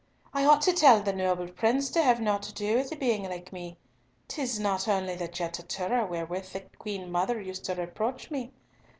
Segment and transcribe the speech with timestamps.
[0.33, 3.29] I ought to tell the noble Prince to have naught to do with a being
[3.29, 3.77] like me.
[4.29, 8.51] 'Tis not only the jettatura wherewith the Queen Mother used to reproach me.